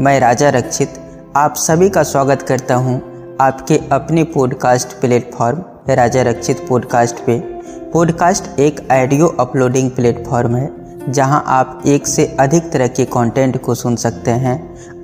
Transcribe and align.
मैं 0.00 0.18
राजा 0.20 0.48
रक्षित, 0.48 0.94
आप 1.36 1.54
सभी 1.54 1.88
का 1.90 2.02
स्वागत 2.02 2.42
करता 2.42 2.74
हूँ 2.74 3.36
आपके 3.40 3.76
अपने 3.92 4.22
podcast 4.24 4.92
platform 5.00 5.58
Raja 5.88 6.22
Rakshit 6.22 6.64
podcast 6.68 7.16
पे। 7.16 7.38
पॉडकास्ट 7.92 8.60
एक 8.60 8.80
ऑडियो 8.92 9.26
अपलोडिंग 9.40 9.90
प्लेटफॉर्म 9.90 10.56
है, 10.56 10.70
जहाँ 11.08 11.42
आप 11.46 11.82
एक 11.86 12.06
से 12.06 12.24
अधिक 12.40 12.70
तरह 12.72 12.88
के 12.88 13.04
कंटेंट 13.06 13.60
को 13.62 13.74
सुन 13.74 13.96
सकते 13.96 14.30
हैं। 14.30 14.56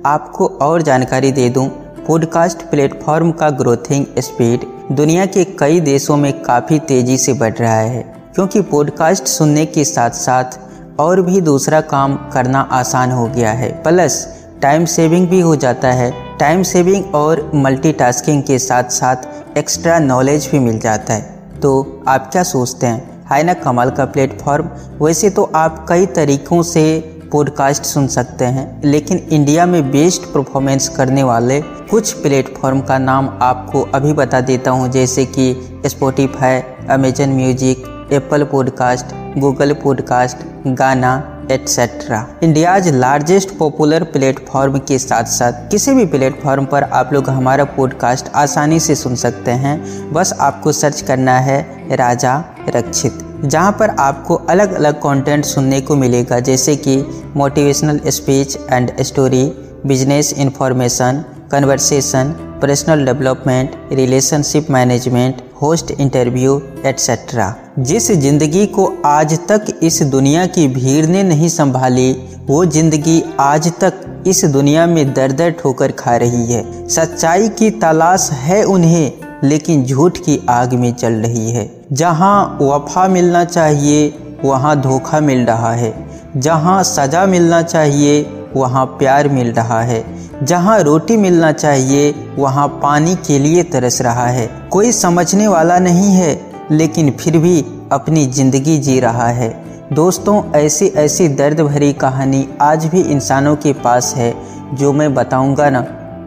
आपको 0.05 0.47
और 0.61 0.81
जानकारी 0.81 1.31
दे 1.31 1.49
दूँ 1.49 1.67
पॉडकास्ट 2.07 2.63
प्लेटफॉर्म 2.63 3.31
का 3.31 3.49
ग्रोथिंग 3.49 4.05
स्पीड 4.19 4.65
दुनिया 4.91 5.25
के 5.25 5.43
कई 5.59 5.79
देशों 5.79 6.17
में 6.17 6.31
काफ़ी 6.41 6.79
तेज़ी 6.79 7.17
से 7.17 7.33
बढ़ 7.33 7.53
रहा 7.53 7.73
है, 7.73 8.01
क्योंकि 8.35 8.61
पॉडकास्ट 8.63 9.27
सुनने 9.27 9.65
के 9.65 9.85
साथ 9.85 10.09
साथ 10.15 10.59
और 10.99 11.21
भी 11.21 11.41
दूसरा 11.41 11.81
काम 11.83 12.15
करना 12.33 12.59
आसान 12.71 13.11
हो 13.11 13.27
गया 13.27 13.51
है। 13.51 13.71
प्लस 13.83 14.36
टाइम 14.61 14.85
सेविंग 14.85 15.27
भी 15.27 15.39
हो 15.39 15.55
जाता 15.55 15.91
है। 15.91 16.11
टाइम 16.39 16.63
सेविंग 16.63 17.15
और 17.15 17.51
मल्टीटास्किंग 17.55 18.41
के 18.43 18.57
साथ 18.59 18.83
साथ 18.83 19.57
एक्स्ट्रा 19.57 19.99
नॉलेज 19.99 20.49
भी 20.51 20.59
मिल 20.59 20.79
जाता 20.79 21.13
है। 21.13 21.59
तो 21.61 22.03
आप 22.07 22.29
क्या 22.31 22.43
सोचते 22.43 22.87
हैं? 22.87 23.25
है 23.25 23.43
ना 23.43 23.53
कमाल 23.53 23.89
का 23.89 24.05
प्लेटफॉर्म। 24.05 24.69
वैसे 25.01 25.29
तो 25.29 25.43
आप 25.55 25.85
कई 25.89 26.05
तरीक़ों 26.05 26.61
से 26.63 26.83
पॉडकास्ट 27.31 27.83
सुन 27.83 28.07
सकते 28.07 28.45
हैं, 28.45 28.81
लेकिन 28.85 29.17
इंडिया 29.17 29.65
में 29.65 29.91
बेस्ट 29.91 30.21
परफॉर्मेंस 30.23 30.89
करने 30.89 31.23
वाले 31.23 31.61
कुछ 31.61 32.11
प्लेटफॉर्म 32.13 32.81
का 32.81 32.97
नाम 32.97 33.29
आपको 33.41 33.81
अभी 33.95 34.13
बता 34.13 34.41
देता 34.41 34.71
हूँ, 34.71 34.89
जैसे 34.89 35.25
कि 35.25 35.81
Spotify 35.85 36.61
Amazon 36.89 37.29
music 37.29 38.09
Apple 38.13 38.43
podcast 38.43 39.15
Google 39.39 39.73
podcast 39.73 40.37
Gaana 40.67 41.36
etcetera 41.51 42.25
India's 42.43 42.87
largest 42.87 43.57
popular 43.57 44.03
platform 44.03 44.77
के 44.77 44.99
साथ 44.99 45.23
साथ 45.23 45.69
किसी 45.71 45.93
भी 45.93 46.05
प्लेटफॉर्म 46.05 46.65
पर 46.65 46.83
आप 46.83 47.13
लोग 47.13 47.29
हमारा 47.29 47.63
पॉडकास्ट 47.77 48.29
आसानी 48.35 48.79
से 48.79 48.95
सुन 48.95 49.15
सकते 49.15 49.51
हैं। 49.51 49.77
बस 50.13 50.33
आपको 50.39 50.71
सर्च 50.71 51.01
करना 51.01 51.37
है 51.39 51.95
राजा 51.95 52.43
रक्षित, 52.69 53.19
जहाँ 53.43 53.71
पर 53.71 53.89
आपको 53.89 54.35
अलग 54.49 54.73
अलग 54.73 54.99
कंटेंट 55.01 55.45
सुनने 55.45 55.81
को 55.81 55.95
मिलेगा, 55.95 56.39
जैसे 56.39 56.75
कि 56.75 56.97
motivational 57.35 57.99
speech 58.07 58.57
and 58.71 58.91
story 59.01 59.45
business 59.85 60.33
information 60.33 61.23
conversation 61.51 62.35
personal 62.61 63.05
development 63.05 63.75
relationship 63.91 64.71
management 64.71 65.41
host 65.61 65.91
interview 65.91 66.61
etcetera 66.85 67.53
जिस 67.79 68.11
ज़िंदगी 68.11 68.65
को 68.67 68.85
आज 69.05 69.33
तक 69.47 69.65
इस 69.83 70.01
दुनिया 70.01 70.45
की 70.45 70.67
भीड़ 70.67 71.05
ने 71.05 71.23
नहीं 71.23 71.49
संभाली, 71.49 72.11
वो 72.47 72.65
ज़िंदगी 72.65 73.23
आज 73.39 73.71
तक 73.79 74.23
इस 74.27 74.43
दुनिया 74.45 74.85
में 74.87 75.13
दर 75.13 75.31
दर 75.31 75.51
ठोकर 75.51 75.91
खा 75.91 76.15
रही 76.15 76.45
है। 76.45 76.87
सच्चाई 76.87 77.49
की 77.49 77.69
तलाश 77.71 78.29
है 78.33 78.63
उन्हें, 78.63 79.11
लेकिन 79.43 79.85
झूठ 79.85 80.17
की 80.17 80.39
आग 80.49 80.73
में 80.73 80.93
चल 80.93 81.13
रही 81.13 81.51
है। 81.51 81.69
जहाँ 81.93 82.57
वफा 82.61 83.07
मिलना 83.07 83.43
चाहिए, 83.45 84.13
वहाँ 84.43 84.79
धोखा 84.81 85.19
मिल 85.19 85.45
रहा 85.45 85.73
है। 85.73 85.93
जहाँ 86.37 86.81
सजा 86.83 87.25
मिलना 87.25 87.61
चाहिए, 87.61 88.21
वहाँ 88.55 88.85
प्यार 88.99 89.27
मिल 89.29 89.51
रहा 89.51 89.81
है। 89.81 90.03
जहाँ 90.43 90.79
रोटी 90.79 91.15
मिलना 91.17 91.51
चाहिए, 91.51 92.13
वहाँ 92.37 92.67
पानी 92.81 93.15
के 93.27 93.37
लिए 93.39 93.63
तरस 93.63 94.01
रहा 94.01 94.25
है। 94.25 94.47
कोई 94.71 94.91
समझने 94.91 95.47
वाला 95.47 95.77
नहीं 95.79 96.11
है, 96.11 96.39
लेकिन 96.71 97.09
फिर 97.11 97.37
भी 97.37 97.59
अपनी 97.91 98.25
ज़िंदगी 98.27 98.77
जी 98.77 98.99
रहा 98.99 99.27
है। 99.29 99.49
दोस्तों 99.93 100.43
ऐसी 100.55 100.87
ऐसी 100.97 101.27
दर्द 101.29 101.61
भरी 101.61 101.91
कहानी 101.93 102.47
आज 102.61 102.85
भी 102.85 103.01
इंसानों 103.01 103.55
के 103.55 103.73
पास 103.73 104.13
है, 104.15 104.33
जो 104.73 104.93
मैं 104.93 105.13
बताऊँगा 105.13 105.69
ना 105.69 105.81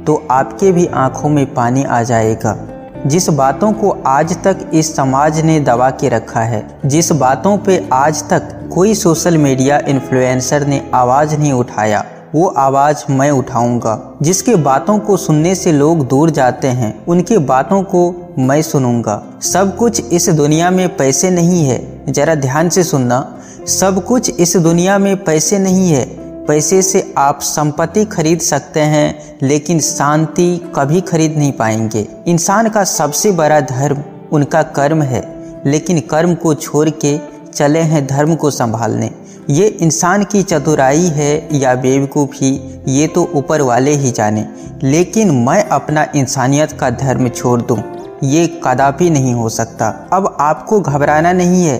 तो 0.06 0.22
आपके 0.30 0.72
भी 0.72 0.86
आँखों 0.86 1.28
में 1.28 1.54
पानी 1.54 1.84
आ 1.84 2.02
जाएगा। 2.02 2.58
जिस 3.06 3.28
बातों 3.30 3.72
को 3.72 3.90
आज 4.06 4.36
तक 4.44 4.70
इस 4.74 4.94
समाज 4.96 5.40
ने 5.40 5.60
दबा 5.60 5.90
के 5.90 6.08
रखा 6.08 6.40
है, 6.40 6.66
जिस 6.86 7.12
बातों 7.12 7.56
पे 7.58 7.84
आज 7.92 8.28
तक 8.30 8.56
कोई 8.74 8.94
सोशल 8.94 9.38
मीडिया 9.38 9.78
इन्फ्लुएंसर 9.88 10.66
ने 10.66 10.88
आवाज़ 10.94 11.36
नहीं 11.36 11.52
उठाया 11.52 12.04
वो 12.34 12.46
आवाज़ 12.48 13.12
मैं 13.12 13.30
उठाऊँगा। 13.30 14.14
जिसके 14.22 14.54
बातों 14.56 14.98
को 14.98 15.16
सुनने 15.16 15.54
से 15.54 15.72
लोग 15.72 16.06
दूर 16.08 16.30
जाते 16.30 16.68
हैं, 16.68 17.04
उनकी 17.06 17.38
बातों 17.38 17.82
को 17.82 18.34
मैं 18.38 18.62
सुनूँगा। 18.62 19.22
सब 19.42 19.76
कुछ 19.76 20.12
इस 20.12 20.28
दुनिया 20.28 20.70
में 20.70 20.96
पैसे 20.96 21.30
नहीं 21.30 21.64
है, 21.64 22.12
जरा 22.12 22.34
ध्यान 22.34 22.68
से 22.68 22.84
सुनना। 22.84 23.36
सब 23.66 24.04
कुछ 24.04 24.30
इस 24.30 24.56
दुनिया 24.56 24.98
में 24.98 25.24
पैसे 25.24 25.58
नहीं 25.58 25.90
है, 25.90 26.04
पैसे 26.46 26.82
से 26.82 27.14
आप 27.18 27.40
संपत्ति 27.40 28.04
खरीद 28.04 28.40
सकते 28.40 28.80
हैं, 28.80 29.38
लेकिन 29.42 29.80
शांति 29.80 30.72
कभी 30.76 31.00
खरीद 31.00 31.34
नहीं 31.38 31.52
पाएँगे। 31.52 32.06
इंसान 32.26 32.68
का 32.68 32.84
सबसे 32.84 33.32
बड़ा 33.32 33.60
धर्म 33.60 34.02
उनका 34.32 34.62
कर्म 34.62 35.02
है, 35.02 35.22
लेकिन 35.66 36.00
कर्म 36.00 36.34
को 36.34 36.54
छोड़ 36.54 36.88
के 36.90 37.18
चले 37.54 37.78
हैं 37.78 38.06
धर्म 38.06 38.34
को 38.34 38.50
संभालने। 38.50 39.10
ये 39.50 39.66
इंसान 39.66 40.24
की 40.24 40.42
चतुराई 40.42 41.06
है 41.06 41.58
या 41.58 41.74
बेवकूफ़ी 41.74 42.82
ये 42.88 43.06
तो 43.06 43.22
ऊपर 43.34 43.62
वाले 43.62 43.90
ही 43.90 44.10
जाने। 44.10 44.46
लेकिन 44.82 45.30
मैं 45.36 45.62
अपना 45.64 46.06
इंसानियत 46.16 46.72
का 46.72 46.90
धर्म 46.90 47.28
छोड़ 47.28 47.60
दूँ, 47.62 47.78
ये 48.24 48.46
कदापि 48.64 49.08
नहीं 49.10 49.32
हो 49.34 49.48
सकता। 49.48 49.88
अब 50.12 50.36
आपको 50.40 50.80
घबराना 50.80 51.32
नहीं 51.32 51.64
है। 51.64 51.78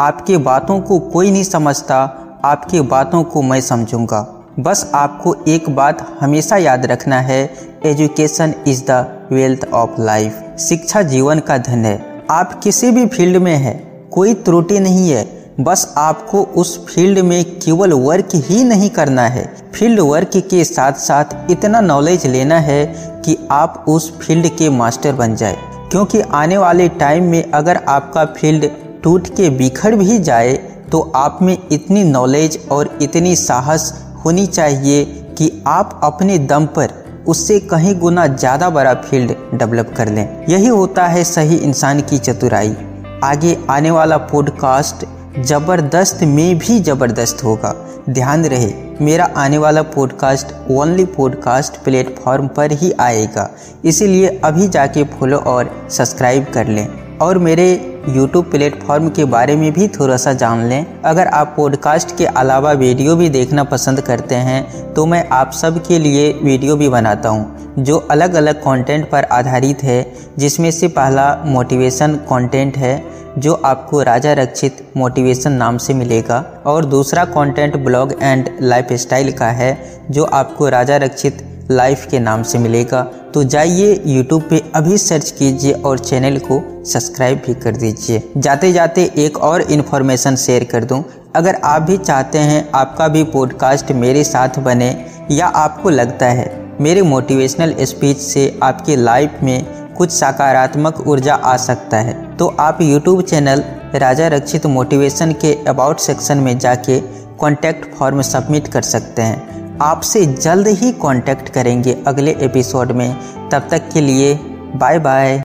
आपके 0.00 0.36
बातों 0.36 0.80
को 0.80 0.98
कोई 0.98 1.30
नहीं 1.30 1.42
समझता, 1.44 1.96
आपके 2.44 2.80
बातों 2.80 3.22
को 3.24 3.42
मैं 3.42 3.60
समझूँगा। 3.60 4.20
बस 4.60 4.90
आपको 4.94 5.34
एक 5.48 5.68
बात 5.70 6.06
हमेशा 6.20 6.56
याद 6.56 6.86
रखना 6.86 7.20
है, 7.20 7.50
education 7.86 8.54
is 8.66 8.82
the 8.90 9.28
wealth 9.32 9.64
of 9.64 10.00
life 10.00 10.56
शिक्षा 10.58 11.02
जीवन 11.02 11.38
का 11.38 11.58
धन 11.58 11.84
है। 11.84 12.24
आप 12.30 12.60
किसी 12.60 12.90
भी 12.90 13.06
फ़ील्ड 13.06 13.36
में 13.36 13.56
है, 13.56 13.74
कोई 14.10 14.34
त्रुटि 14.34 14.80
नहीं 14.80 15.10
है। 15.10 15.39
बस 15.60 15.92
आपको 15.98 16.42
उस 16.56 16.76
फ़ील्ड 16.86 17.18
में 17.18 17.44
केवल 17.58 17.92
वर्क 17.92 18.28
ही 18.34 18.62
नहीं 18.64 18.88
करना 18.90 19.22
है। 19.22 19.44
फ़ील्ड 19.74 20.00
वर्क 20.00 20.30
के 20.50 20.64
साथ 20.64 20.92
साथ 20.98 21.50
इतना 21.50 21.80
नॉलेज 21.80 22.26
लेना 22.26 22.58
है 22.58 22.84
कि 23.24 23.36
आप 23.50 23.84
उस 23.88 24.10
फ़ील्ड 24.18 24.48
के 24.48 24.68
मास्टर 24.70 25.12
बन 25.12 25.34
जाए। 25.36 25.56
क्योंकि 25.90 26.20
आने 26.20 26.58
वाले 26.58 26.88
टाइम 26.88 27.24
में 27.24 27.50
अगर 27.52 27.80
आपका 27.88 28.24
फ़ील्ड 28.24 28.68
टूट 29.02 29.28
के 29.28 29.50
बिखर 29.50 29.96
भी 29.96 30.18
जाए 30.20 30.52
तो 30.92 31.00
आप 31.16 31.38
में 31.42 31.56
इतनी 31.72 32.04
नॉलेज 32.04 32.58
और 32.70 32.98
इतनी 33.02 33.36
साहस 33.36 33.92
होनी 34.24 34.46
चाहिए 34.46 35.04
कि 35.38 35.50
आप 35.66 36.00
अपने 36.04 36.38
दम 36.38 36.66
पर 36.66 36.98
उससे 37.28 37.58
कहीं 37.60 37.94
गुना 37.94 38.26
ज़्यादा 38.26 38.70
बड़ा 38.70 38.94
फ़ील्ड 38.94 39.32
डेवलप 39.54 39.94
कर 39.96 40.08
लें। 40.08 40.46
यही 40.48 40.66
होता 40.66 41.06
है 41.06 41.24
सही 41.26 41.56
इंसान 41.58 42.00
की 42.00 42.18
चतुराई। 42.18 42.76
आगे 43.24 43.56
आने 43.70 43.90
वाला 43.90 44.16
पॉडकास्ट 44.26 45.04
ज़बरदस्त 45.38 46.18
में 46.22 46.58
भी 46.58 46.80
ज़बरदस्त 46.80 47.44
होगा। 47.44 47.86
ध्यान 48.10 48.44
रहे, 48.44 48.72
मेरा 49.00 49.24
आने 49.36 49.58
वाला 49.58 49.82
पॉडकास्ट 49.82 50.70
ओनली 50.70 51.04
पॉडकास्ट 51.04 51.76
प्लेटफॉर्म 51.84 52.48
पर 52.48 52.72
ही 52.72 52.92
आएगा। 52.92 53.54
इसीलिए 53.84 54.40
अभी 54.44 54.68
जाके 54.68 55.04
फॉलो 55.04 55.36
और 55.36 55.86
सब्सक्राइब 55.90 56.46
कर 56.54 56.66
लें। 56.66 57.18
और 57.18 57.38
मेरे 57.38 57.89
यूट्यूब 58.08 58.50
प्लेटफॉर्म 58.50 59.08
के 59.08 59.24
बारे 59.24 59.56
में 59.56 59.70
भी 59.72 59.86
थोड़ा 59.88 60.16
सा 60.16 60.32
जान 60.32 60.64
लें। 60.64 61.02
अगर 61.02 61.26
आप 61.26 61.52
पॉडकास्ट 61.56 62.16
के 62.16 62.26
अलावा 62.26 62.72
वीडियो 62.72 63.16
भी 63.16 63.28
देखना 63.28 63.64
पसंद 63.64 64.00
करते 64.00 64.34
हैं 64.34 64.92
तो 64.94 65.04
मैं 65.06 65.28
आप 65.28 65.52
सब 65.52 65.82
के 65.86 65.98
लिए 65.98 66.32
वीडियो 66.42 66.76
भी 66.76 66.88
बनाता 66.88 67.28
हूँ, 67.28 67.74
जो 67.78 67.96
अलग 68.10 68.34
अलग 68.34 68.60
कंटेंट 68.60 69.08
पर 69.10 69.24
आधारित 69.24 69.82
है, 69.82 70.12
जिसमें 70.38 70.70
से 70.70 70.88
पहला 70.88 71.34
मोटिवेशन 71.46 72.14
कंटेंट 72.30 72.76
है, 72.76 73.02
जो 73.38 73.54
आपको 73.54 74.02
राजा 74.02 74.32
रक्षित 74.32 74.82
मोटिवेशन 74.96 75.52
नाम 75.52 75.76
से 75.78 75.94
मिलेगा, 75.94 76.44
और 76.66 76.84
दूसरा 76.84 77.24
content 77.26 77.76
blog 77.76 78.14
and 78.22 78.48
life 78.62 78.92
style 78.92 79.32
का 79.32 79.46
है, 79.46 79.76
जो 80.10 80.24
आपको 80.24 80.68
राजा 80.68 80.96
रक्षित 80.96 81.46
लाइफ 81.70 82.06
के 82.10 82.18
नाम 82.18 82.42
से 82.42 82.58
मिलेगा। 82.58 83.02
तो 83.34 83.42
जाइए 83.44 84.02
यूट्यूब 84.06 84.42
पे 84.42 84.62
अभी 84.74 84.98
सर्च 84.98 85.30
कीजिए 85.30 85.72
और 85.72 85.98
चैनल 85.98 86.38
को 86.42 86.60
सब्सक्राइब 86.84 87.42
भी 87.46 87.54
कर 87.54 87.76
दीजिए। 87.76 88.22
जाते 88.36 88.72
जाते 88.72 89.10
एक 89.18 89.36
और 89.38 89.62
इन्फॉर्मेशन 89.62 90.36
शेयर 90.36 90.64
कर 90.64 90.84
दूँ। 90.84 91.02
अगर 91.36 91.54
आप 91.54 91.82
भी 91.82 91.96
चाहते 91.96 92.38
हैं 92.38 92.68
आपका 92.74 93.08
भी 93.08 93.22
पॉडकास्ट 93.24 93.92
मेरे 93.92 94.24
साथ 94.24 94.58
बने 94.58 94.90
या 95.30 95.46
आपको 95.46 95.90
लगता 95.90 96.26
है 96.26 96.48
मेरे 96.80 97.02
मोटिवेशनल 97.02 97.74
स्पीच 97.80 98.18
से 98.18 98.58
आपके 98.62 98.96
लाइफ 98.96 99.38
में 99.42 99.64
कुछ 99.96 100.10
सकारात्मक 100.10 101.00
ऊर्जा 101.06 101.34
आ 101.34 101.56
सकता 101.56 101.96
है 101.96 102.14
तो 102.36 102.46
आप 102.60 102.78
YouTube 102.82 103.22
channel 103.22 103.62
Raja 103.94 104.28
Rakshit 104.28 104.66
motivation 104.66 105.32
के 105.32 105.52
अबाउट 105.68 106.00
सेक्शन 106.00 106.38
में 106.38 106.58
जाके 106.58 107.00
कॉन्टैक्ट 107.38 107.94
फॉर्म 107.94 108.22
सबमिट 108.22 108.68
कर 108.68 108.82
सकते 108.82 109.22
हैं। 109.22 109.59
आपसे 109.82 110.24
जल्द 110.26 110.66
ही 110.68 110.92
कांटेक्ट 110.92 111.48
करेंगे 111.48 111.92
अगले 112.06 112.30
एपिसोड 112.40 112.92
में। 112.92 113.16
तब 113.52 113.68
तक 113.70 113.88
के 113.94 114.00
लिए 114.00 114.34
बाय 114.76 114.98
बाय 114.98 115.38